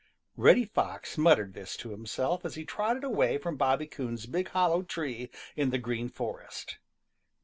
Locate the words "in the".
5.55-5.77